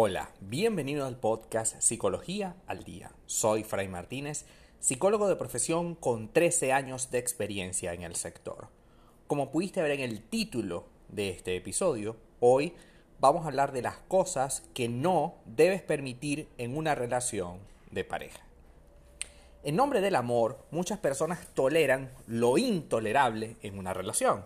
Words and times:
Hola, 0.00 0.30
bienvenido 0.38 1.06
al 1.06 1.16
podcast 1.16 1.80
Psicología 1.80 2.54
al 2.68 2.84
Día. 2.84 3.10
Soy 3.26 3.64
Fray 3.64 3.88
Martínez, 3.88 4.44
psicólogo 4.78 5.28
de 5.28 5.34
profesión 5.34 5.96
con 5.96 6.32
13 6.32 6.72
años 6.72 7.10
de 7.10 7.18
experiencia 7.18 7.92
en 7.94 8.02
el 8.02 8.14
sector. 8.14 8.68
Como 9.26 9.50
pudiste 9.50 9.82
ver 9.82 9.90
en 9.90 10.02
el 10.02 10.22
título 10.22 10.84
de 11.08 11.30
este 11.30 11.56
episodio, 11.56 12.14
hoy 12.38 12.74
vamos 13.18 13.42
a 13.44 13.48
hablar 13.48 13.72
de 13.72 13.82
las 13.82 13.96
cosas 13.96 14.62
que 14.72 14.88
no 14.88 15.34
debes 15.46 15.82
permitir 15.82 16.46
en 16.58 16.76
una 16.76 16.94
relación 16.94 17.58
de 17.90 18.04
pareja. 18.04 18.46
En 19.64 19.74
nombre 19.74 20.00
del 20.00 20.14
amor, 20.14 20.64
muchas 20.70 21.00
personas 21.00 21.44
toleran 21.54 22.12
lo 22.28 22.56
intolerable 22.56 23.56
en 23.62 23.76
una 23.76 23.94
relación. 23.94 24.44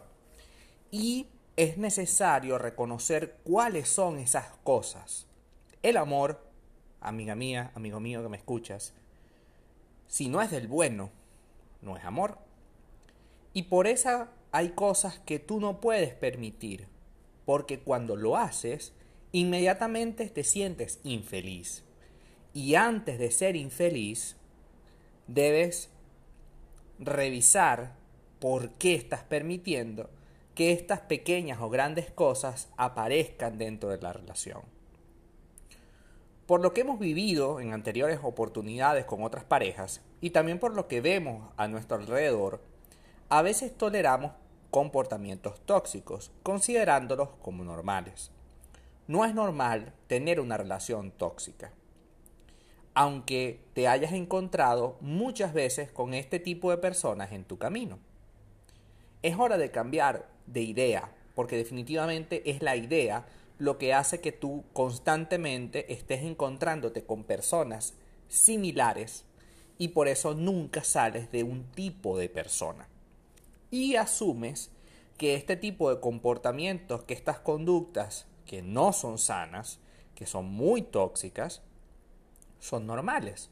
Y 0.90 1.26
es 1.57 1.76
necesario 1.76 2.57
reconocer 2.57 3.36
cuáles 3.44 3.90
son 3.90 4.18
esas 4.18 4.46
cosas. 4.64 5.26
El 5.82 5.96
amor, 5.96 6.41
amiga 7.00 7.35
mía, 7.35 7.72
amigo 7.75 7.99
mío 7.99 8.22
que 8.22 8.29
me 8.29 8.36
escuchas, 8.36 8.95
si 10.07 10.29
no 10.29 10.41
es 10.41 10.53
del 10.53 10.68
bueno, 10.68 11.11
no 11.81 11.96
es 11.96 12.05
amor. 12.05 12.39
Y 13.53 13.64
por 13.64 13.89
eso 13.89 14.29
hay 14.53 14.71
cosas 14.71 15.18
que 15.18 15.41
tú 15.41 15.58
no 15.58 15.81
puedes 15.81 16.14
permitir, 16.14 16.86
porque 17.45 17.81
cuando 17.81 18.14
lo 18.14 18.36
haces, 18.36 18.93
inmediatamente 19.32 20.29
te 20.29 20.45
sientes 20.45 21.00
infeliz. 21.03 21.83
Y 22.55 22.77
antes 22.77 23.19
de 23.19 23.33
ser 23.33 23.57
infeliz, 23.57 24.36
debes 25.27 25.91
revisar 27.00 27.96
por 28.39 28.71
qué 28.75 28.94
estás 28.94 29.25
permitiendo 29.25 30.11
que 30.55 30.71
estas 30.71 31.00
pequeñas 31.00 31.61
o 31.61 31.71
grandes 31.71 32.12
cosas 32.12 32.69
aparezcan 32.77 33.58
dentro 33.58 33.89
de 33.89 33.98
la 34.00 34.12
relación. 34.12 34.62
Por 36.53 36.61
lo 36.61 36.75
que 36.75 36.83
hemos 36.83 36.98
vivido 36.98 37.61
en 37.61 37.72
anteriores 37.72 38.20
oportunidades 38.22 39.06
con 39.06 39.22
otras 39.22 39.42
parejas 39.42 40.03
y 40.20 40.28
también 40.28 40.58
por 40.58 40.75
lo 40.75 40.86
que 40.86 41.00
vemos 41.00 41.50
a 41.56 41.67
nuestro 41.67 41.97
alrededor, 41.97 42.61
a 43.31 43.41
veces 43.41 43.75
toleramos 43.75 44.33
comportamientos 44.70 45.58
tóxicos, 45.64 46.30
considerándolos 46.42 47.30
como 47.41 47.64
normales. 47.64 48.33
No 49.06 49.25
es 49.25 49.34
normal 49.34 49.95
tener 50.08 50.41
una 50.41 50.58
relación 50.58 51.11
tóxica, 51.11 51.73
aunque 52.92 53.64
te 53.73 53.89
hayas 53.89 54.12
encontrado 54.12 54.98
muchas 55.00 55.55
veces 55.55 55.91
con 55.91 56.12
este 56.12 56.39
tipo 56.39 56.70
de 56.70 56.77
personas 56.77 57.33
en 57.33 57.45
tu 57.45 57.56
camino. 57.56 57.98
Es 59.23 59.39
hora 59.39 59.56
de 59.56 59.70
cambiar 59.70 60.28
de 60.47 60.61
idea, 60.61 61.12
porque 61.34 61.56
definitivamente 61.56 62.50
es 62.50 62.61
la 62.61 62.77
idea 62.77 63.25
lo 63.62 63.78
que 63.78 63.94
hace 63.94 64.20
que 64.20 64.32
tú 64.32 64.64
constantemente 64.72 65.92
estés 65.92 66.22
encontrándote 66.24 67.05
con 67.05 67.22
personas 67.22 67.94
similares 68.28 69.24
y 69.78 69.88
por 69.88 70.08
eso 70.08 70.34
nunca 70.34 70.82
sales 70.82 71.30
de 71.30 71.44
un 71.44 71.70
tipo 71.70 72.18
de 72.18 72.28
persona. 72.28 72.88
Y 73.70 73.94
asumes 73.94 74.72
que 75.16 75.36
este 75.36 75.55
tipo 75.55 75.94
de 75.94 76.00
comportamientos, 76.00 77.05
que 77.05 77.14
estas 77.14 77.38
conductas 77.38 78.27
que 78.46 78.62
no 78.62 78.92
son 78.92 79.18
sanas, 79.18 79.78
que 80.16 80.27
son 80.27 80.46
muy 80.46 80.83
tóxicas, 80.83 81.62
son 82.58 82.84
normales. 82.84 83.48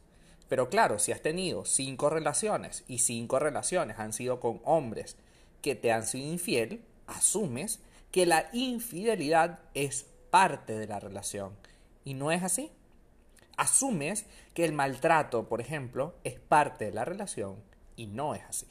Pero 0.48 0.69
claro, 0.69 0.98
si 0.98 1.12
has 1.12 1.22
tenido 1.22 1.64
cinco 1.64 2.11
relaciones 2.11 2.83
y 2.88 2.98
cinco 2.98 3.38
relaciones 3.38 4.00
han 4.00 4.12
sido 4.12 4.41
con 4.41 4.61
hombres 4.64 5.16
que 5.62 5.77
te 5.77 5.92
han 5.92 6.05
sido 6.05 6.27
infiel, 6.27 6.83
asumes 7.06 7.78
que 8.11 8.27
la 8.27 8.48
infidelidad 8.53 9.61
es 9.75 10.06
parte 10.30 10.78
de 10.78 10.86
la 10.86 11.00
relación. 11.00 11.53
Y 12.05 12.14
no 12.14 12.30
es 12.33 12.42
así. 12.42 12.70
Asumes 13.56 14.26
que 14.54 14.65
el 14.65 14.72
maltrato, 14.72 15.48
por 15.48 15.60
ejemplo, 15.60 16.15
es 16.25 16.38
parte 16.41 16.87
de 16.87 16.93
la 16.93 17.04
relación 17.04 17.56
y 17.97 18.06
no 18.06 18.34
es 18.34 18.43
así. 18.48 18.66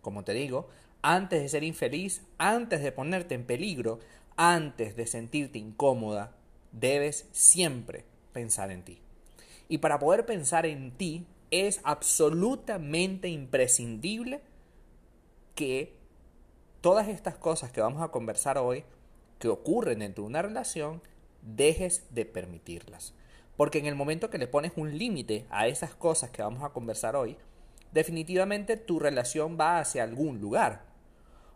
Como 0.00 0.24
te 0.24 0.32
digo, 0.32 0.68
antes 1.02 1.42
de 1.42 1.48
ser 1.48 1.64
infeliz, 1.64 2.22
antes 2.38 2.82
de 2.82 2.92
ponerte 2.92 3.34
en 3.34 3.44
peligro, 3.44 4.00
antes 4.36 4.96
de 4.96 5.06
sentirte 5.06 5.58
incómoda, 5.58 6.34
debes 6.72 7.28
siempre 7.32 8.04
pensar 8.32 8.70
en 8.70 8.82
ti. 8.82 9.00
Y 9.68 9.78
para 9.78 9.98
poder 9.98 10.26
pensar 10.26 10.66
en 10.66 10.92
ti 10.92 11.26
es 11.50 11.80
absolutamente 11.84 13.28
imprescindible 13.28 14.40
que 15.54 15.94
todas 16.84 17.08
estas 17.08 17.38
cosas 17.38 17.72
que 17.72 17.80
vamos 17.80 18.02
a 18.02 18.08
conversar 18.08 18.58
hoy, 18.58 18.84
que 19.38 19.48
ocurren 19.48 20.00
dentro 20.00 20.22
de 20.22 20.28
una 20.28 20.42
relación, 20.42 21.00
dejes 21.40 22.04
de 22.10 22.26
permitirlas. 22.26 23.14
Porque 23.56 23.78
en 23.78 23.86
el 23.86 23.94
momento 23.94 24.28
que 24.28 24.36
le 24.36 24.48
pones 24.48 24.72
un 24.76 24.98
límite 24.98 25.46
a 25.48 25.66
esas 25.66 25.94
cosas 25.94 26.28
que 26.28 26.42
vamos 26.42 26.62
a 26.62 26.74
conversar 26.74 27.16
hoy, 27.16 27.38
definitivamente 27.92 28.76
tu 28.76 28.98
relación 28.98 29.56
va 29.58 29.78
hacia 29.78 30.02
algún 30.02 30.42
lugar. 30.42 30.82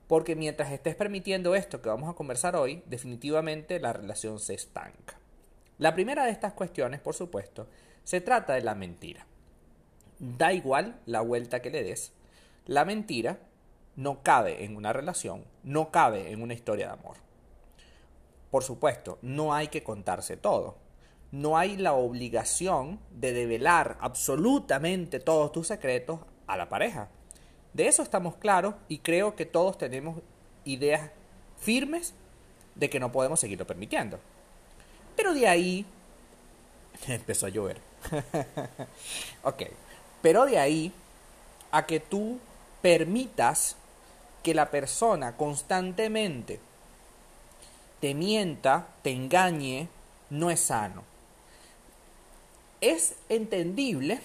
Porque 0.06 0.34
mientras 0.34 0.72
estés 0.72 0.94
permitiendo 0.94 1.54
esto 1.54 1.82
que 1.82 1.90
vamos 1.90 2.08
a 2.08 2.14
conversar 2.14 2.56
hoy, 2.56 2.82
definitivamente 2.86 3.80
la 3.80 3.92
relación 3.92 4.38
se 4.38 4.54
estanca. 4.54 5.18
La 5.76 5.92
primera 5.92 6.24
de 6.24 6.30
estas 6.30 6.54
cuestiones, 6.54 7.00
por 7.00 7.14
supuesto, 7.14 7.66
se 8.02 8.22
trata 8.22 8.54
de 8.54 8.62
la 8.62 8.74
mentira. 8.74 9.26
Da 10.20 10.54
igual 10.54 10.98
la 11.04 11.20
vuelta 11.20 11.60
que 11.60 11.68
le 11.68 11.82
des, 11.82 12.12
la 12.64 12.86
mentira 12.86 13.38
no 13.98 14.22
cabe 14.22 14.64
en 14.64 14.76
una 14.76 14.92
relación, 14.92 15.44
no 15.64 15.90
cabe 15.90 16.30
en 16.30 16.40
una 16.40 16.54
historia 16.54 16.86
de 16.86 16.92
amor. 16.92 17.16
Por 18.48 18.62
supuesto, 18.62 19.18
no 19.22 19.52
hay 19.52 19.66
que 19.68 19.82
contarse 19.82 20.36
todo. 20.36 20.76
No 21.32 21.58
hay 21.58 21.76
la 21.76 21.94
obligación 21.94 23.00
de 23.10 23.32
develar 23.32 23.98
absolutamente 24.00 25.18
todos 25.18 25.50
tus 25.50 25.66
secretos 25.66 26.20
a 26.46 26.56
la 26.56 26.68
pareja. 26.68 27.08
De 27.72 27.88
eso 27.88 28.04
estamos 28.04 28.36
claros 28.36 28.76
y 28.88 28.98
creo 28.98 29.34
que 29.34 29.46
todos 29.46 29.76
tenemos 29.76 30.18
ideas 30.64 31.10
firmes 31.58 32.14
de 32.76 32.88
que 32.88 33.00
no 33.00 33.10
podemos 33.10 33.40
seguirlo 33.40 33.66
permitiendo. 33.66 34.20
Pero 35.16 35.34
de 35.34 35.48
ahí 35.48 35.84
empezó 37.08 37.46
a 37.46 37.50
llover. 37.50 37.80
ok, 39.42 39.64
pero 40.22 40.46
de 40.46 40.56
ahí 40.56 40.92
a 41.72 41.84
que 41.84 41.98
tú 41.98 42.38
permitas 42.80 43.76
que 44.48 44.54
la 44.54 44.70
persona 44.70 45.36
constantemente 45.36 46.58
te 48.00 48.14
mienta, 48.14 48.86
te 49.02 49.10
engañe, 49.10 49.90
no 50.30 50.48
es 50.50 50.60
sano. 50.60 51.02
Es 52.80 53.16
entendible 53.28 54.20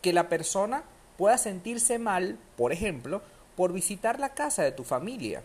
que 0.00 0.12
la 0.12 0.28
persona 0.28 0.84
pueda 1.18 1.38
sentirse 1.38 1.98
mal, 1.98 2.38
por 2.56 2.70
ejemplo, 2.70 3.20
por 3.56 3.72
visitar 3.72 4.20
la 4.20 4.28
casa 4.28 4.62
de 4.62 4.70
tu 4.70 4.84
familia. 4.84 5.42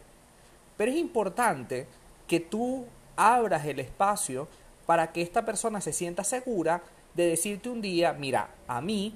Pero 0.78 0.92
es 0.92 0.98
importante 0.98 1.88
que 2.28 2.40
tú 2.40 2.86
abras 3.16 3.66
el 3.66 3.80
espacio 3.80 4.48
para 4.86 5.12
que 5.12 5.24
esta 5.24 5.44
persona 5.44 5.82
se 5.82 5.92
sienta 5.92 6.24
segura 6.24 6.84
de 7.16 7.30
decirte 7.30 7.70
un 7.70 7.82
día, 7.82 8.14
mira, 8.14 8.52
a 8.68 8.80
mí 8.80 9.16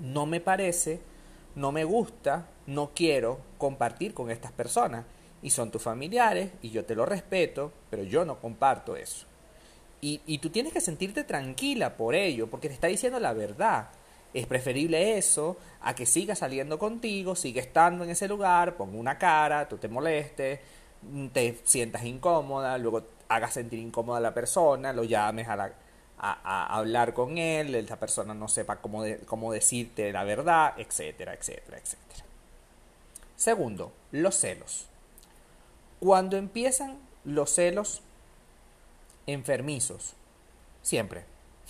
no 0.00 0.26
me 0.26 0.40
parece 0.40 0.98
no 1.54 1.72
me 1.72 1.84
gusta, 1.84 2.46
no 2.66 2.90
quiero 2.94 3.40
compartir 3.58 4.14
con 4.14 4.30
estas 4.30 4.52
personas. 4.52 5.04
Y 5.42 5.50
son 5.50 5.70
tus 5.70 5.82
familiares 5.82 6.50
y 6.60 6.70
yo 6.70 6.84
te 6.84 6.94
lo 6.94 7.06
respeto, 7.06 7.72
pero 7.88 8.02
yo 8.02 8.24
no 8.24 8.38
comparto 8.40 8.96
eso. 8.96 9.26
Y, 10.02 10.20
y 10.26 10.38
tú 10.38 10.50
tienes 10.50 10.72
que 10.72 10.80
sentirte 10.80 11.24
tranquila 11.24 11.96
por 11.96 12.14
ello, 12.14 12.48
porque 12.48 12.68
te 12.68 12.74
está 12.74 12.88
diciendo 12.88 13.18
la 13.20 13.32
verdad. 13.32 13.88
Es 14.32 14.46
preferible 14.46 15.18
eso 15.18 15.56
a 15.80 15.94
que 15.94 16.06
siga 16.06 16.34
saliendo 16.34 16.78
contigo, 16.78 17.34
siga 17.34 17.60
estando 17.60 18.04
en 18.04 18.10
ese 18.10 18.28
lugar, 18.28 18.76
ponga 18.76 18.98
una 18.98 19.18
cara, 19.18 19.68
tú 19.68 19.76
te 19.78 19.88
molestes, 19.88 20.60
te 21.32 21.58
sientas 21.64 22.04
incómoda, 22.04 22.78
luego 22.78 23.02
hagas 23.28 23.54
sentir 23.54 23.78
incómoda 23.78 24.18
a 24.18 24.20
la 24.20 24.34
persona, 24.34 24.92
lo 24.92 25.04
llames 25.04 25.48
a 25.48 25.56
la, 25.56 25.72
a, 26.22 26.76
hablar 26.76 27.14
con 27.14 27.38
él, 27.38 27.74
esa 27.74 27.98
persona 27.98 28.34
no 28.34 28.48
sepa 28.48 28.76
cómo, 28.76 29.04
cómo 29.26 29.52
decirte 29.52 30.12
la 30.12 30.24
verdad, 30.24 30.74
etcétera, 30.76 31.32
etcétera, 31.34 31.78
etcétera. 31.78 32.24
Segundo, 33.36 33.92
los 34.12 34.36
celos. 34.36 34.86
Cuando 35.98 36.36
empiezan 36.36 36.98
los 37.24 37.50
celos 37.50 38.02
enfermizos, 39.26 40.14
siempre, 40.82 41.24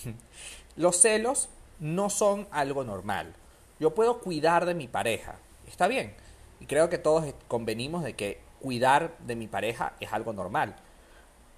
los 0.77 0.97
celos 0.97 1.49
no 1.79 2.11
son 2.11 2.49
algo 2.51 2.83
normal. 2.83 3.35
Yo 3.79 3.95
puedo 3.95 4.19
cuidar 4.19 4.67
de 4.67 4.75
mi 4.75 4.89
pareja, 4.89 5.37
está 5.69 5.87
bien, 5.87 6.15
y 6.59 6.67
creo 6.67 6.91
que 6.91 6.99
todos 6.99 7.33
convenimos 7.47 8.03
de 8.03 8.15
que 8.15 8.41
cuidar 8.61 9.17
de 9.21 9.37
mi 9.37 9.47
pareja 9.47 9.95
es 10.01 10.13
algo 10.13 10.33
normal. 10.33 10.75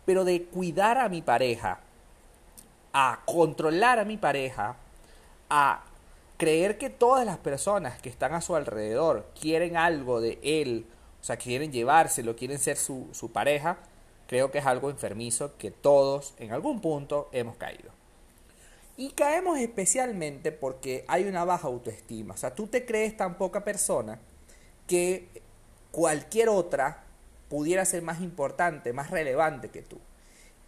Pero 0.04 0.24
de 0.24 0.44
cuidar 0.44 0.98
a 0.98 1.08
mi 1.08 1.22
pareja 1.22 1.80
a 2.92 3.20
controlar 3.26 3.98
a 3.98 4.04
mi 4.04 4.16
pareja, 4.16 4.76
a 5.48 5.84
creer 6.36 6.78
que 6.78 6.90
todas 6.90 7.24
las 7.24 7.38
personas 7.38 8.00
que 8.00 8.08
están 8.08 8.34
a 8.34 8.40
su 8.40 8.56
alrededor 8.56 9.26
quieren 9.40 9.76
algo 9.76 10.20
de 10.20 10.38
él, 10.42 10.86
o 11.20 11.24
sea, 11.24 11.36
quieren 11.36 11.72
llevárselo, 11.72 12.36
quieren 12.36 12.58
ser 12.58 12.76
su, 12.76 13.08
su 13.12 13.30
pareja, 13.32 13.78
Creo 14.32 14.50
que 14.50 14.60
es 14.60 14.64
algo 14.64 14.88
enfermizo 14.88 15.58
que 15.58 15.70
todos 15.70 16.32
en 16.38 16.52
algún 16.52 16.80
punto 16.80 17.28
hemos 17.32 17.56
caído. 17.56 17.90
Y 18.96 19.10
caemos 19.10 19.58
especialmente 19.58 20.52
porque 20.52 21.04
hay 21.06 21.24
una 21.24 21.44
baja 21.44 21.68
autoestima. 21.68 22.32
O 22.32 22.36
sea, 22.38 22.54
tú 22.54 22.66
te 22.66 22.86
crees 22.86 23.14
tan 23.14 23.36
poca 23.36 23.62
persona 23.62 24.18
que 24.86 25.28
cualquier 25.90 26.48
otra 26.48 27.04
pudiera 27.50 27.84
ser 27.84 28.00
más 28.00 28.22
importante, 28.22 28.94
más 28.94 29.10
relevante 29.10 29.68
que 29.68 29.82
tú. 29.82 29.98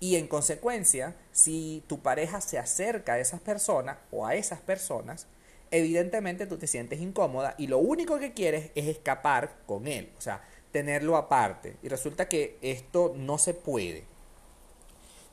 Y 0.01 0.17
en 0.17 0.27
consecuencia, 0.27 1.17
si 1.33 1.83
tu 1.87 2.01
pareja 2.01 2.41
se 2.41 2.59
acerca 2.59 3.15
a 3.15 3.19
esas 3.21 3.41
personas 3.41 3.99
o 4.11 4.27
a 4.27 4.35
esas 4.35 4.61
personas, 4.61 5.27
evidentemente 5.71 6.47
tú 6.47 6.59
te 6.59 6.67
sientes 6.67 7.01
incómoda 7.01 7.55
y 7.59 7.67
lo 7.67 7.79
único 7.79 8.19
que 8.19 8.33
quieres 8.33 8.71
es 8.75 8.87
escapar 8.87 9.57
con 9.67 9.87
él, 9.87 10.13
o 10.19 10.21
sea, 10.21 10.43
tenerlo 10.73 11.17
aparte. 11.17 11.77
Y 11.83 11.89
resulta 11.89 12.29
que 12.29 12.59
esto 12.61 13.15
no 13.17 13.39
se 13.39 13.55
puede. 13.55 14.05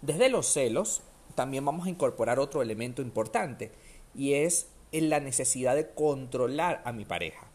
Desde 0.01 0.29
los 0.29 0.47
celos 0.47 1.01
también 1.35 1.65
vamos 1.65 1.87
a 1.87 1.89
incorporar 1.89 2.39
otro 2.39 2.61
elemento 2.61 3.01
importante 3.01 3.71
y 4.15 4.33
es 4.33 4.67
la 4.91 5.19
necesidad 5.19 5.75
de 5.75 5.89
controlar 5.89 6.81
a 6.85 6.91
mi 6.91 7.05
pareja. 7.05 7.47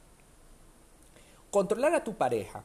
Controlar 1.51 1.95
a 1.95 2.05
tu 2.05 2.17
pareja 2.17 2.65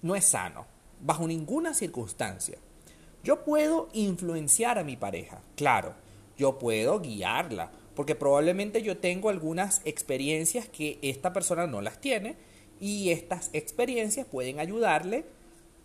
no 0.00 0.16
es 0.16 0.24
sano, 0.24 0.66
bajo 1.00 1.26
ninguna 1.26 1.74
circunstancia. 1.74 2.58
Yo 3.24 3.44
puedo 3.44 3.88
influenciar 3.92 4.78
a 4.78 4.84
mi 4.84 4.96
pareja, 4.96 5.40
claro, 5.56 5.94
yo 6.36 6.58
puedo 6.58 7.00
guiarla, 7.00 7.70
porque 7.94 8.14
probablemente 8.14 8.82
yo 8.82 8.98
tengo 8.98 9.28
algunas 9.28 9.80
experiencias 9.84 10.68
que 10.68 10.98
esta 11.02 11.32
persona 11.32 11.66
no 11.66 11.80
las 11.80 12.00
tiene 12.00 12.36
y 12.80 13.10
estas 13.10 13.50
experiencias 13.52 14.26
pueden 14.26 14.58
ayudarle 14.58 15.24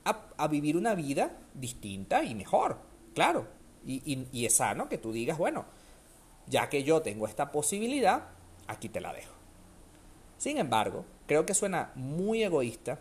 a, 0.04 0.48
vivir 0.48 0.78
una 0.78 0.96
vida 0.96 1.38
distinta 1.54 2.24
y 2.24 2.34
mejor, 2.34 2.78
claro. 3.14 3.46
Y, 3.86 4.26
y 4.32 4.46
es 4.46 4.56
sano 4.56 4.90
que 4.90 4.98
tú 4.98 5.12
digas, 5.12 5.38
bueno, 5.38 5.66
ya 6.48 6.70
que 6.70 6.84
yo 6.84 7.02
tengo 7.02 7.28
esta 7.28 7.52
posibilidad, 7.52 8.30
aquí 8.68 8.90
te 8.90 9.02
la 9.02 9.14
dejo. 9.14 9.34
Sin 10.38 10.58
embargo, 10.58 11.06
creo 11.26 11.46
que 11.46 11.54
suena 11.54 11.92
muy 11.96 12.44
egoísta 12.44 13.00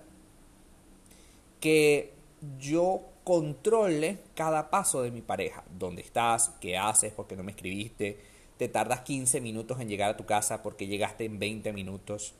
que 1.61 2.12
yo 2.59 3.03
controle 3.26 4.19
cada 4.37 4.70
paso 4.70 5.02
de 5.02 5.11
mi 5.11 5.20
pareja. 5.20 5.64
¿Dónde 5.76 6.00
estás? 6.00 6.52
¿Qué 6.61 6.78
haces? 6.78 7.12
¿Por 7.12 7.26
qué 7.26 7.34
no 7.34 7.43
me 7.43 7.50
escribiste? 7.50 8.20
¿Te 8.56 8.69
tardas 8.69 9.00
15 9.00 9.40
minutos 9.40 9.81
en 9.81 9.88
llegar 9.88 10.11
a 10.11 10.17
tu 10.17 10.26
casa 10.26 10.62
porque 10.62 10.87
llegaste 10.87 11.25
en 11.25 11.40
20 11.40 11.73
minutos? 11.73 12.34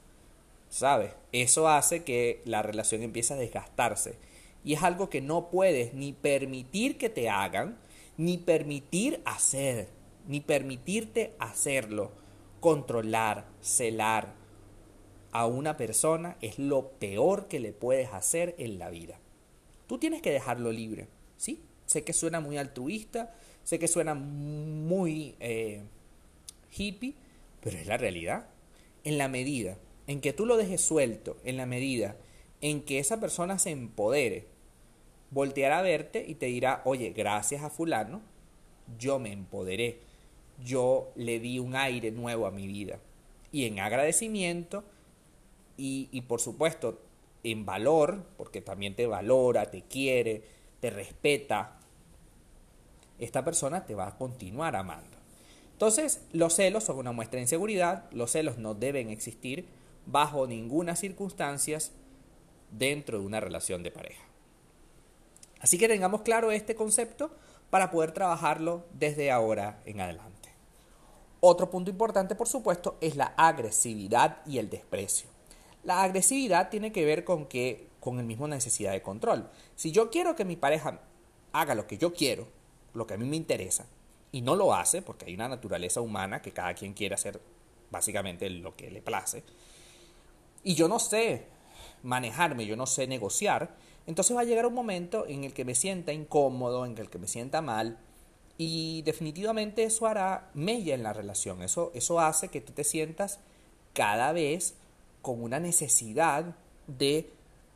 ¿Sabes? 0.69 1.11
Eso 1.33 1.69
hace 1.69 2.05
que 2.05 2.41
la 2.45 2.63
relación 2.63 3.03
empiece 3.03 3.35
a 3.35 3.37
desgastarse. 3.37 4.15
Y 4.63 4.75
es 4.75 4.85
algo 4.85 5.11
que 5.11 5.21
no 5.21 5.51
puedes 5.51 5.93
ni 5.93 6.13
permitir 6.13 6.99
que 6.99 7.11
te 7.11 7.29
hagan, 7.31 7.77
ni 8.17 8.39
permitir 8.39 9.23
hacer, 9.25 9.89
ni 10.29 10.41
permitirte 10.41 11.35
hacerlo. 11.41 12.13
Controlar, 12.61 13.49
celar 13.61 14.35
a 15.33 15.47
una 15.47 15.77
persona 15.77 16.37
es 16.41 16.61
lo 16.61 16.91
peor 16.91 17.49
que 17.49 17.59
le 17.59 17.73
puedes 17.73 18.13
hacer 18.13 18.55
en 18.59 18.79
la 18.79 18.89
vida. 18.89 19.19
Tú 19.87 19.99
tienes 19.99 20.23
que 20.23 20.31
dejarlo 20.31 20.73
libre, 20.73 21.09
¿sí? 21.37 21.63
Sé 21.87 22.03
que 22.05 22.13
suena 22.13 22.41
muy 22.41 22.59
altruista, 22.59 23.35
sé 23.63 23.79
que 23.79 23.89
suena 23.89 24.15
muy 24.15 25.37
eh, 25.41 25.83
hippie, 26.77 27.15
pero 27.61 27.79
es 27.79 27.87
la 27.87 27.97
realidad. 27.97 28.49
En 29.05 29.19
la 29.19 29.29
medida 29.29 29.79
en 30.07 30.21
que 30.21 30.33
tú 30.33 30.47
lo 30.47 30.57
dejes 30.57 30.81
suelto, 30.81 31.37
en 31.45 31.57
la 31.57 31.67
medida 31.67 32.17
en 32.61 32.83
que 32.83 32.99
esa 32.99 33.21
persona 33.21 33.59
se 33.59 33.71
empodere, 33.71 34.47
volteará 35.31 35.81
a 35.81 35.83
verte 35.83 36.25
y 36.27 36.35
te 36.37 36.47
dirá, 36.47 36.83
oye, 36.85 37.11
gracias 37.11 37.63
a 37.63 37.71
fulano, 37.71 38.23
yo 38.99 39.19
me 39.19 39.33
empoderé, 39.33 40.01
yo 40.65 41.11
le 41.17 41.41
di 41.41 41.59
un 41.59 41.75
aire 41.75 42.11
nuevo 42.11 42.47
a 42.47 42.51
mi 42.51 42.67
vida. 42.67 43.01
Y 43.53 43.67
en 43.67 43.81
agradecimiento 43.81 44.85
y, 45.77 46.09
y 46.13 46.23
por 46.23 46.41
supuesto 46.41 47.01
en 47.53 47.65
valor, 47.65 48.25
porque 48.37 48.61
también 48.61 48.97
te 48.97 49.07
valora, 49.07 49.71
te 49.71 49.83
quiere, 49.83 50.43
te 50.81 50.91
respeta, 50.91 51.79
esta 53.21 53.45
persona 53.45 53.87
te 53.87 53.95
va 53.95 54.09
a 54.09 54.19
continuar 54.19 54.75
amando. 54.75 55.17
Entonces, 55.73 56.23
los 56.33 56.55
celos 56.55 56.83
son 56.85 56.99
una 56.99 57.13
muestra 57.13 57.37
de 57.37 57.43
inseguridad, 57.43 58.11
los 58.11 58.33
celos 58.33 58.59
no 58.59 58.75
deben 58.75 59.11
existir 59.11 59.67
bajo 60.07 60.49
ninguna 60.49 60.97
circunstancia 60.97 61.79
dentro 62.73 63.21
de 63.21 63.27
una 63.27 63.39
relación 63.39 63.85
de 63.85 63.93
pareja. 63.93 64.25
Así 65.61 65.79
que 65.79 65.87
tengamos 65.87 66.23
claro 66.23 66.51
este 66.51 66.75
concepto 66.75 67.31
para 67.71 67.93
poder 67.93 68.11
trabajarlo 68.11 68.87
desde 68.93 69.31
ahora 69.31 69.81
en 69.85 70.01
adelante. 70.01 70.49
Otro 71.39 71.71
punto 71.71 71.93
importante, 71.93 72.35
por 72.35 72.49
supuesto, 72.49 72.97
es 73.01 73.15
la 73.15 73.35
agresividad 73.37 74.39
y 74.47 74.59
el 74.59 74.69
desprecio. 74.69 75.36
La 75.87 76.03
agresividad 76.03 76.69
tiene 76.69 76.91
que 76.91 77.05
ver 77.05 77.23
con 77.23 77.47
que 77.47 77.87
con 78.01 78.19
el 78.19 78.27
mismo 78.27 78.49
necesidad 78.49 78.91
de 78.91 79.03
control. 79.03 79.49
Si 79.77 79.93
yo 79.93 80.11
quiero 80.11 80.35
que 80.35 80.45
mi 80.45 80.57
pareja 80.57 81.01
haga 81.53 81.77
lo 81.77 81.87
que 81.87 81.97
yo 81.97 82.13
quiero, 82.13 82.49
lo 82.93 83.07
que 83.07 83.15
a 83.15 83.17
mí 83.17 83.25
me 83.25 83.37
interesa, 83.37 83.87
y 84.33 84.41
no 84.41 84.57
lo 84.57 84.75
hace, 84.75 85.01
porque 85.01 85.27
hay 85.27 85.35
una 85.35 85.49
naturaleza 85.49 86.01
humana 86.01 86.43
que 86.43 86.51
cada 86.51 86.75
quien 86.75 86.93
quiere 86.93 87.15
hacer 87.15 87.41
básicamente 87.91 88.51
lo 88.51 88.75
que 88.75 88.91
le 88.91 89.01
place, 89.01 89.45
y 90.65 90.75
yo 90.75 90.89
no 90.89 90.99
sé 90.99 91.47
manejarme, 92.03 92.67
yo 92.67 92.75
no 92.75 92.87
sé 92.87 93.07
negociar, 93.07 93.77
entonces 94.09 94.37
va 94.37 94.41
a 94.41 94.45
llegar 94.45 94.67
un 94.67 94.75
momento 94.75 95.25
en 95.29 95.45
el 95.45 95.53
que 95.53 95.65
me 95.65 95.77
sienta 95.77 96.13
incómodo, 96.13 96.85
en 96.85 96.99
el 96.99 97.09
que 97.11 97.19
me 97.19 97.29
sienta 97.29 97.63
mal, 97.63 97.97
y 98.59 99.03
definitivamente 99.03 99.85
eso 99.85 100.09
hará 100.09 100.51
mella 100.53 100.97
en 100.97 101.05
la 101.05 101.13
relación, 101.13 101.63
eso, 101.63 101.93
eso 101.95 102.19
hace 102.19 102.49
que 102.49 102.61
tú 102.61 102.73
te 102.73 102.83
sientas 102.83 103.39
cada 103.95 104.33
vez 104.33 104.75
con 105.27 105.43
una 105.43 105.59
necesidad 105.59 106.55
de 106.87 107.29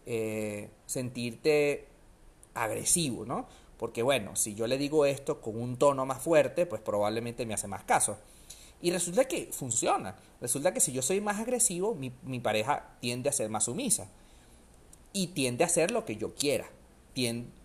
eh, 0.07 0.69
sentirte 0.87 1.89
agresivo, 2.55 3.27
¿no? 3.27 3.49
Porque 3.77 4.05
bueno, 4.05 4.37
si 4.37 4.55
yo 4.55 4.69
le 4.69 4.79
digo 4.79 5.05
esto 5.05 5.41
con 5.41 5.61
un 5.61 5.77
tono 5.77 6.07
más 6.07 6.23
fuerte, 6.23 6.65
pues 6.65 6.81
probablemente 6.81 7.45
me 7.47 7.55
hace 7.55 7.67
más 7.67 7.83
caso. 7.83 8.19
Y 8.81 8.93
resulta 8.93 9.25
que 9.25 9.49
funciona. 9.51 10.15
Resulta 10.41 10.73
que 10.73 10.79
si 10.79 10.93
yo 10.93 11.03
soy 11.03 11.21
más 11.21 11.41
agresivo, 11.41 11.97
mi, 11.97 12.13
mi 12.23 12.39
pareja 12.39 12.95
tiende 13.01 13.29
a 13.29 13.33
ser 13.33 13.51
más 13.51 13.65
sumisa. 13.65 14.07
Y 15.13 15.29
tiende 15.29 15.65
a 15.65 15.67
hacer 15.67 15.91
lo 15.91 16.05
que 16.05 16.15
yo 16.15 16.37
quiera. 16.37 16.71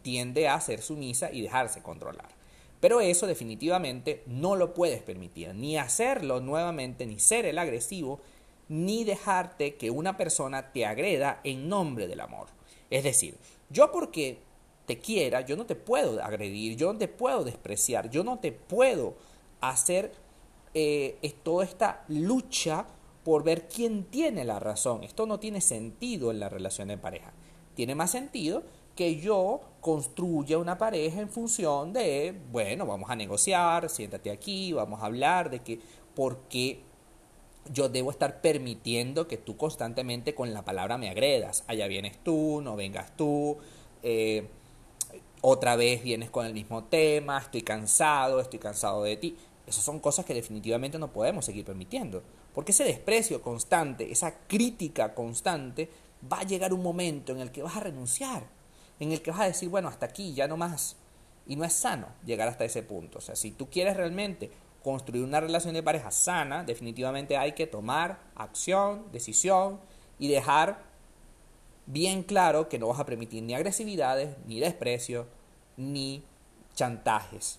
Tiende 0.01 0.47
a 0.47 0.59
ser 0.61 0.81
sumisa 0.81 1.31
y 1.31 1.41
dejarse 1.41 1.83
controlar. 1.83 2.29
Pero 2.79 3.01
eso 3.01 3.27
definitivamente 3.27 4.23
no 4.25 4.55
lo 4.55 4.73
puedes 4.73 5.03
permitir. 5.03 5.53
Ni 5.53 5.77
hacerlo 5.77 6.39
nuevamente, 6.39 7.05
ni 7.05 7.19
ser 7.19 7.45
el 7.45 7.59
agresivo, 7.59 8.19
ni 8.67 9.03
dejarte 9.03 9.75
que 9.75 9.91
una 9.91 10.17
persona 10.17 10.71
te 10.71 10.85
agreda 10.85 11.39
en 11.43 11.69
nombre 11.69 12.07
del 12.07 12.19
amor. 12.19 12.47
Es 12.89 13.03
decir, 13.03 13.37
yo 13.69 13.91
porque 13.91 14.39
te 14.85 14.99
quiera, 14.99 15.41
yo 15.41 15.55
no 15.55 15.65
te 15.65 15.75
puedo 15.75 16.23
agredir, 16.23 16.75
yo 16.77 16.93
no 16.93 16.99
te 16.99 17.07
puedo 17.07 17.43
despreciar, 17.43 18.09
yo 18.09 18.23
no 18.23 18.39
te 18.39 18.51
puedo 18.51 19.15
hacer 19.61 20.13
eh, 20.73 21.17
toda 21.43 21.63
esta 21.63 22.03
lucha 22.07 22.85
por 23.23 23.43
ver 23.43 23.67
quién 23.67 24.03
tiene 24.03 24.43
la 24.43 24.59
razón. 24.59 25.03
Esto 25.03 25.25
no 25.25 25.39
tiene 25.39 25.61
sentido 25.61 26.31
en 26.31 26.39
la 26.39 26.49
relación 26.49 26.89
de 26.89 26.97
pareja. 26.97 27.33
Tiene 27.73 27.95
más 27.95 28.11
sentido 28.11 28.63
que 28.95 29.19
yo 29.19 29.61
construya 29.81 30.57
una 30.57 30.77
pareja 30.77 31.21
en 31.21 31.29
función 31.29 31.91
de, 31.91 32.39
bueno, 32.51 32.85
vamos 32.85 33.09
a 33.09 33.15
negociar, 33.15 33.89
siéntate 33.89 34.31
aquí, 34.31 34.71
vamos 34.73 35.01
a 35.01 35.07
hablar 35.07 35.49
de 35.49 35.59
que 35.59 35.79
por 36.13 36.47
qué 36.47 36.81
yo 37.71 37.89
debo 37.89 38.11
estar 38.11 38.41
permitiendo 38.41 39.27
que 39.27 39.37
tú 39.37 39.57
constantemente 39.57 40.35
con 40.35 40.53
la 40.53 40.63
palabra 40.63 40.97
me 40.97 41.09
agredas. 41.09 41.63
Allá 41.67 41.87
vienes 41.87 42.17
tú, 42.23 42.61
no 42.61 42.75
vengas 42.75 43.15
tú, 43.15 43.57
eh, 44.03 44.47
otra 45.41 45.75
vez 45.75 46.03
vienes 46.03 46.29
con 46.29 46.45
el 46.45 46.53
mismo 46.53 46.85
tema, 46.85 47.37
estoy 47.39 47.61
cansado, 47.61 48.39
estoy 48.39 48.59
cansado 48.59 49.03
de 49.03 49.17
ti. 49.17 49.37
Esas 49.67 49.83
son 49.83 49.99
cosas 49.99 50.25
que 50.25 50.33
definitivamente 50.33 50.99
no 50.99 51.11
podemos 51.11 51.45
seguir 51.45 51.65
permitiendo. 51.65 52.23
Porque 52.53 52.71
ese 52.71 52.83
desprecio 52.83 53.41
constante, 53.41 54.11
esa 54.11 54.39
crítica 54.47 55.13
constante, 55.13 55.89
va 56.31 56.39
a 56.39 56.43
llegar 56.43 56.73
un 56.73 56.83
momento 56.83 57.31
en 57.31 57.39
el 57.39 57.51
que 57.51 57.61
vas 57.61 57.75
a 57.75 57.81
renunciar, 57.81 58.43
en 58.99 59.11
el 59.11 59.21
que 59.21 59.31
vas 59.31 59.41
a 59.41 59.45
decir, 59.45 59.69
bueno, 59.69 59.87
hasta 59.87 60.05
aquí, 60.05 60.33
ya 60.33 60.47
no 60.47 60.57
más. 60.57 60.95
Y 61.47 61.55
no 61.55 61.63
es 61.63 61.73
sano 61.73 62.07
llegar 62.25 62.47
hasta 62.47 62.65
ese 62.65 62.81
punto. 62.81 63.19
O 63.19 63.21
sea, 63.21 63.35
si 63.35 63.51
tú 63.51 63.69
quieres 63.69 63.97
realmente 63.97 64.51
construir 64.85 65.23
una 65.23 65.39
relación 65.39 65.73
de 65.73 65.81
pareja 65.81 66.11
sana, 66.11 66.63
definitivamente 66.63 67.37
hay 67.37 67.53
que 67.53 67.65
tomar 67.65 68.19
acción, 68.35 69.11
decisión 69.11 69.79
y 70.19 70.27
dejar 70.27 70.83
bien 71.87 72.21
claro 72.21 72.69
que 72.69 72.77
no 72.77 72.89
vas 72.89 72.99
a 72.99 73.05
permitir 73.07 73.41
ni 73.41 73.55
agresividades, 73.55 74.37
ni 74.45 74.59
desprecio, 74.59 75.25
ni 75.75 76.23
chantajes, 76.75 77.57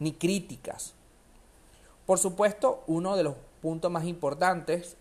ni 0.00 0.14
críticas. 0.14 0.94
Por 2.06 2.18
supuesto, 2.18 2.82
uno 2.88 3.16
de 3.16 3.22
los 3.22 3.36
puntos 3.62 3.92
más 3.92 4.04
importantes 4.04 4.96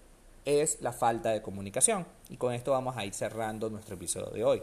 es 0.46 0.80
la 0.80 0.94
falta 0.94 1.32
de 1.32 1.42
comunicación. 1.42 2.06
Y 2.30 2.38
con 2.38 2.54
esto 2.54 2.70
vamos 2.70 2.98
a 2.98 3.04
ir 3.04 3.16
cerrando 3.16 3.72
nuestro 3.72 3.96
episodio 3.96 4.30
de 4.30 4.44
hoy. 4.44 4.62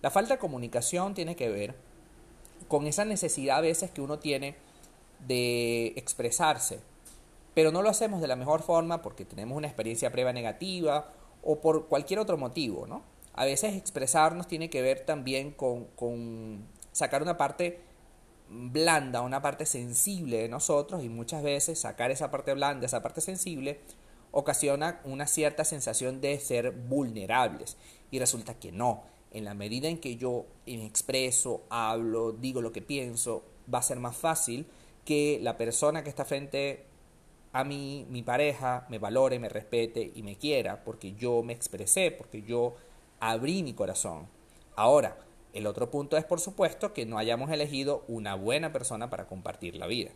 La 0.00 0.10
falta 0.10 0.32
de 0.32 0.40
comunicación 0.40 1.12
tiene 1.12 1.36
que 1.36 1.50
ver 1.50 1.74
con 2.68 2.86
esa 2.86 3.04
necesidad 3.04 3.58
a 3.58 3.60
veces 3.60 3.90
que 3.90 4.00
uno 4.00 4.18
tiene 4.18 4.56
de 5.20 5.88
expresarse, 5.96 6.80
pero 7.54 7.72
no 7.72 7.82
lo 7.82 7.88
hacemos 7.88 8.20
de 8.20 8.28
la 8.28 8.36
mejor 8.36 8.62
forma 8.62 9.02
porque 9.02 9.24
tenemos 9.24 9.56
una 9.56 9.66
experiencia 9.66 10.12
previa 10.12 10.32
negativa 10.32 11.12
o 11.42 11.60
por 11.60 11.86
cualquier 11.88 12.20
otro 12.20 12.36
motivo, 12.36 12.86
¿no? 12.86 13.02
A 13.34 13.44
veces 13.44 13.74
expresarnos 13.76 14.48
tiene 14.48 14.70
que 14.70 14.82
ver 14.82 15.04
también 15.04 15.52
con, 15.52 15.86
con 15.96 16.66
sacar 16.92 17.22
una 17.22 17.36
parte 17.36 17.80
blanda, 18.48 19.20
una 19.20 19.42
parte 19.42 19.66
sensible 19.66 20.38
de 20.38 20.48
nosotros 20.48 21.04
y 21.04 21.08
muchas 21.08 21.42
veces 21.42 21.78
sacar 21.78 22.10
esa 22.10 22.30
parte 22.30 22.54
blanda, 22.54 22.86
esa 22.86 23.02
parte 23.02 23.20
sensible, 23.20 23.80
ocasiona 24.30 25.00
una 25.04 25.26
cierta 25.26 25.64
sensación 25.64 26.20
de 26.20 26.38
ser 26.40 26.72
vulnerables 26.72 27.76
y 28.10 28.18
resulta 28.18 28.54
que 28.54 28.72
no. 28.72 29.02
En 29.30 29.44
la 29.44 29.54
medida 29.54 29.88
en 29.88 29.98
que 29.98 30.16
yo 30.16 30.46
expreso, 30.66 31.62
hablo, 31.68 32.32
digo 32.32 32.62
lo 32.62 32.72
que 32.72 32.82
pienso, 32.82 33.44
va 33.72 33.78
a 33.78 33.82
ser 33.82 33.98
más 33.98 34.16
fácil 34.16 34.66
que 35.08 35.38
la 35.40 35.56
persona 35.56 36.04
que 36.04 36.10
está 36.10 36.26
frente 36.26 36.84
a 37.54 37.64
mí, 37.64 38.06
mi 38.10 38.22
pareja, 38.22 38.84
me 38.90 38.98
valore, 38.98 39.38
me 39.38 39.48
respete 39.48 40.12
y 40.14 40.22
me 40.22 40.36
quiera, 40.36 40.84
porque 40.84 41.14
yo 41.14 41.42
me 41.42 41.54
expresé, 41.54 42.10
porque 42.10 42.42
yo 42.42 42.76
abrí 43.18 43.62
mi 43.62 43.72
corazón. 43.72 44.28
Ahora, 44.76 45.16
el 45.54 45.66
otro 45.66 45.90
punto 45.90 46.18
es, 46.18 46.26
por 46.26 46.40
supuesto, 46.40 46.92
que 46.92 47.06
no 47.06 47.16
hayamos 47.16 47.50
elegido 47.50 48.04
una 48.06 48.34
buena 48.34 48.70
persona 48.70 49.08
para 49.08 49.26
compartir 49.26 49.76
la 49.76 49.86
vida. 49.86 50.10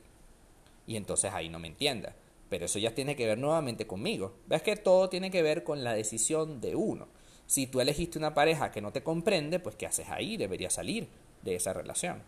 Y 0.87 0.97
entonces 0.97 1.33
ahí 1.33 1.49
no 1.49 1.59
me 1.59 1.69
entienda. 1.69 2.15
Pero 2.51 2.67
eso 2.67 2.79
ya 2.79 2.95
tiene 2.95 3.17
que 3.17 3.25
ver 3.25 3.39
nuevamente 3.39 3.87
conmigo. 3.87 4.35
Ves 4.47 4.61
que 4.61 4.77
todo 4.77 5.09
tiene 5.09 5.31
que 5.31 5.41
ver 5.41 5.65
con 5.65 5.85
la 5.85 5.95
decisión 5.95 6.61
de 6.61 6.77
uno. 6.77 7.09
Si 7.47 7.67
tú 7.67 7.81
elegiste 7.81 8.19
una 8.19 8.35
pareja 8.35 8.71
que 8.71 8.83
no 8.83 8.93
te 8.93 9.03
comprende, 9.03 9.59
pues 9.59 9.75
¿qué 9.75 9.87
haces 9.87 10.11
ahí? 10.11 10.37
Deberías 10.37 10.75
salir 10.75 11.09
de 11.41 11.55
esa 11.55 11.73
relación. 11.73 12.23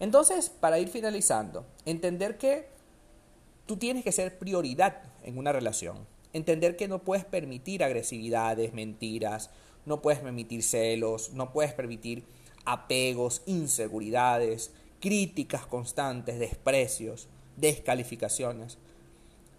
Entonces, 0.00 0.50
para 0.50 0.78
ir 0.78 0.88
finalizando, 0.88 1.64
entender 1.84 2.36
que 2.38 2.68
tú 3.66 3.76
tienes 3.76 4.04
que 4.04 4.12
ser 4.12 4.38
prioridad 4.38 5.02
en 5.22 5.38
una 5.38 5.52
relación. 5.52 6.06
Entender 6.32 6.76
que 6.76 6.88
no 6.88 7.00
puedes 7.00 7.24
permitir 7.24 7.84
agresividades, 7.84 8.72
mentiras, 8.72 9.50
no 9.86 10.02
puedes 10.02 10.20
permitir 10.20 10.62
celos, 10.62 11.32
no 11.32 11.52
puedes 11.52 11.72
permitir 11.72 12.24
apegos, 12.64 13.42
inseguridades, 13.46 14.72
críticas 15.00 15.66
constantes, 15.66 16.38
desprecios, 16.38 17.28
descalificaciones. 17.56 18.78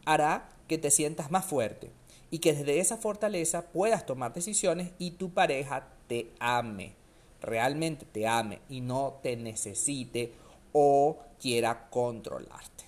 Hará 0.05 0.49
que 0.67 0.77
te 0.77 0.91
sientas 0.91 1.31
más 1.31 1.45
fuerte 1.45 1.91
y 2.31 2.39
que 2.39 2.53
desde 2.53 2.79
esa 2.79 2.97
fortaleza 2.97 3.67
puedas 3.71 4.05
tomar 4.05 4.33
decisiones 4.33 4.91
y 4.97 5.11
tu 5.11 5.29
pareja 5.29 5.87
te 6.07 6.31
ame, 6.39 6.93
realmente 7.41 8.05
te 8.05 8.27
ame 8.27 8.59
y 8.69 8.81
no 8.81 9.19
te 9.21 9.35
necesite 9.35 10.33
o 10.73 11.17
quiera 11.39 11.87
controlarte. 11.89 12.85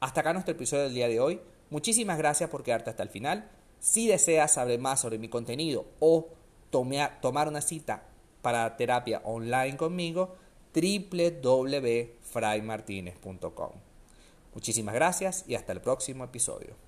Hasta 0.00 0.20
acá 0.20 0.32
nuestro 0.32 0.54
episodio 0.54 0.84
del 0.84 0.94
día 0.94 1.08
de 1.08 1.20
hoy. 1.20 1.40
Muchísimas 1.70 2.18
gracias 2.18 2.50
por 2.50 2.62
quedarte 2.62 2.90
hasta 2.90 3.02
el 3.02 3.08
final. 3.08 3.50
Si 3.80 4.06
deseas 4.06 4.52
saber 4.52 4.78
más 4.78 5.00
sobre 5.00 5.18
mi 5.18 5.28
contenido 5.28 5.86
o 6.00 6.28
tomar 6.70 7.48
una 7.48 7.60
cita 7.60 8.04
para 8.42 8.76
terapia 8.76 9.22
online 9.24 9.76
conmigo, 9.76 10.36
www.fraymartinez.com. 10.74 13.70
Muchísimas 14.54 14.94
gracias 14.94 15.44
y 15.46 15.54
hasta 15.54 15.72
el 15.72 15.80
próximo 15.80 16.24
episodio. 16.24 16.83